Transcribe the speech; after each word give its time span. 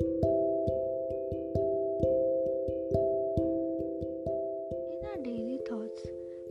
In 0.00 0.06
our 5.06 5.22
daily 5.22 5.60
thoughts, 5.68 6.02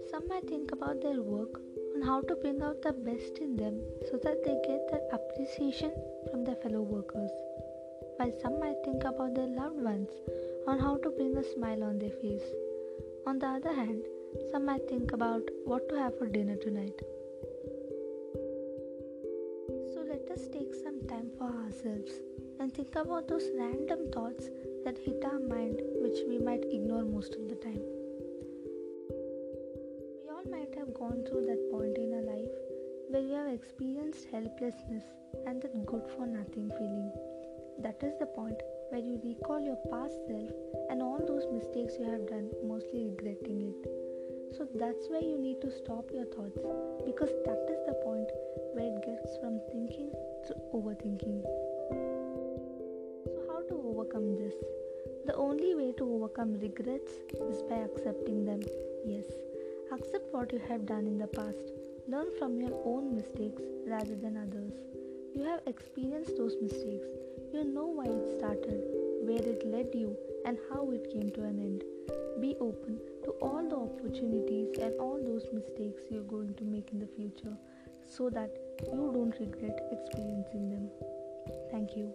some 0.09 0.29
might 0.29 0.47
think 0.47 0.71
about 0.71 1.01
their 1.01 1.22
work 1.22 1.59
on 1.93 2.01
how 2.01 2.21
to 2.21 2.35
bring 2.37 2.61
out 2.61 2.82
the 2.82 2.93
best 2.93 3.40
in 3.40 3.58
them 3.58 3.82
so 4.09 4.17
that 4.24 4.45
they 4.45 4.56
get 4.66 4.87
that 4.92 5.09
appreciation 5.11 5.92
from 6.32 6.45
their 6.45 6.56
fellow 6.56 6.83
workers, 6.83 7.32
while 8.16 8.32
some 8.41 8.61
might 8.61 8.77
think 8.86 9.04
about 9.04 9.36
their 9.36 9.48
loved 9.48 9.82
ones 9.82 10.10
on 10.66 10.80
how 10.80 10.96
to 10.96 11.10
bring 11.10 11.36
a 11.36 11.44
smile 11.44 11.84
on 11.84 12.00
their 12.00 12.12
face. 12.21 12.50
On 13.28 13.39
the 13.39 13.48
other 13.48 13.73
hand, 13.73 14.05
some 14.52 14.66
might 14.66 14.88
think 14.88 15.12
about 15.12 15.41
what 15.66 15.89
to 15.89 15.96
have 15.96 16.18
for 16.18 16.28
dinner 16.28 16.55
tonight. 16.55 16.98
So 19.94 20.05
let 20.07 20.32
us 20.32 20.48
take 20.48 20.73
some 20.73 21.02
time 21.10 21.30
for 21.38 21.52
ourselves 21.52 22.21
and 22.64 22.73
think 22.73 22.95
about 22.95 23.27
those 23.27 23.50
random 23.59 24.09
thoughts 24.14 24.50
that 24.86 24.97
hit 24.97 25.21
our 25.25 25.39
mind 25.39 25.82
which 26.01 26.19
we 26.29 26.37
might 26.37 26.64
ignore 26.64 27.04
most 27.04 27.36
of 27.36 27.50
the 27.50 27.56
time. 27.56 27.83
We 30.24 30.29
all 30.32 30.47
might 30.50 30.73
have 30.79 30.93
gone 30.93 31.25
through 31.28 31.43
that 31.47 31.68
point 31.73 31.97
in 31.97 32.14
our 32.14 32.22
life 32.22 32.56
where 33.10 33.22
we 33.22 33.34
have 33.34 33.48
experienced 33.48 34.28
helplessness 34.32 35.04
and 35.46 35.62
that 35.62 35.86
good 35.86 36.08
for 36.16 36.26
nothing 36.26 36.72
feeling. 36.78 37.12
That 37.80 38.02
is 38.02 38.18
the 38.18 38.28
point 38.28 38.62
where 38.92 39.02
you 39.02 39.20
recall 39.26 39.59
your 39.59 39.80
past 39.92 40.16
self 40.26 40.56
and 40.90 41.02
all 41.02 41.20
those 41.20 41.44
mistakes 41.52 42.00
you 42.00 42.09
have 42.09 42.30
done, 42.30 42.50
mostly 42.64 43.09
regretting 43.09 43.73
it. 43.76 44.56
So 44.56 44.70
that's 44.73 45.09
where 45.09 45.22
you 45.22 45.38
need 45.38 45.59
to 45.64 45.70
stop 45.70 46.06
your 46.14 46.28
thoughts 46.32 46.64
because 47.06 47.36
that 47.44 47.68
is 47.76 47.84
the 47.86 48.00
point 48.08 48.30
where 48.72 48.88
it 48.88 49.04
gets 49.04 49.36
from 49.44 49.59
thinking 49.70 50.12
to 50.48 50.56
overthinking. 50.73 51.44
Overcome 54.13 54.35
this? 54.35 54.53
The 55.26 55.35
only 55.35 55.73
way 55.73 55.91
to 55.94 56.03
overcome 56.03 56.59
regrets 56.59 57.14
is 57.33 57.64
by 57.64 57.78
accepting 57.78 58.45
them. 58.45 58.61
Yes, 59.05 59.25
accept 59.92 60.31
what 60.31 60.53
you 60.53 60.61
have 60.67 60.86
done 60.86 61.08
in 61.08 61.17
the 61.17 61.28
past. 61.28 61.72
Learn 62.08 62.28
from 62.38 62.59
your 62.59 62.80
own 62.86 63.16
mistakes 63.16 63.64
rather 63.88 64.16
than 64.16 64.38
others. 64.38 64.73
You 65.36 65.44
have 65.45 65.61
experienced 65.66 66.38
those 66.38 66.55
mistakes. 66.61 67.08
You 67.53 67.64
know 67.64 67.88
why 67.88 68.05
it 68.05 68.38
started, 68.38 68.83
where 69.23 69.42
it 69.42 69.66
led 69.66 69.89
you, 69.94 70.16
and 70.45 70.58
how 70.70 70.92
it 70.92 71.11
came 71.11 71.31
to 71.31 71.44
an 71.44 71.59
end. 71.59 71.83
Be 72.39 72.55
open 72.59 73.00
to 73.23 73.31
all 73.42 73.67
the 73.67 73.75
opportunities 73.75 74.77
and 74.80 74.94
all 75.00 75.17
those 75.17 75.48
mistakes 75.52 76.03
you're 76.11 76.23
going 76.23 76.53
to 76.55 76.64
make 76.64 76.92
in 76.92 77.00
the 77.00 77.08
future 77.08 77.58
so 78.08 78.30
that 78.30 78.52
you 78.92 79.11
don't 79.14 79.39
regret 79.39 79.80
experiencing 79.92 80.70
them. 80.70 80.89
Thank 81.72 81.95
you. 81.95 82.14